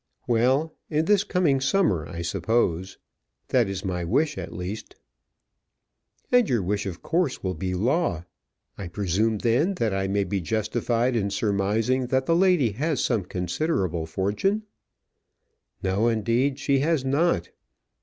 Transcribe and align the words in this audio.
"Well; 0.25 0.73
in 0.89 1.05
this 1.05 1.23
coming 1.23 1.61
summer, 1.61 2.07
I 2.07 2.23
suppose. 2.23 2.97
That 3.49 3.69
is 3.69 3.85
my 3.85 4.03
wish, 4.03 4.35
at 4.35 4.51
least." 4.51 4.95
"And 6.31 6.49
your 6.49 6.63
wish 6.63 6.87
of 6.87 7.03
course 7.03 7.43
will 7.43 7.53
be 7.53 7.75
law. 7.75 8.25
I 8.79 8.87
presume 8.87 9.37
then 9.37 9.75
that 9.75 9.93
I 9.93 10.07
may 10.07 10.23
be 10.23 10.41
justified 10.41 11.15
in 11.15 11.29
surmising 11.29 12.07
that 12.07 12.25
the 12.25 12.35
lady 12.35 12.71
has 12.71 12.99
some 13.05 13.25
considerable 13.25 14.07
fortune?" 14.07 14.63
"No, 15.83 16.07
indeed, 16.07 16.57
she 16.57 16.79
has 16.79 17.05
not. 17.05 17.51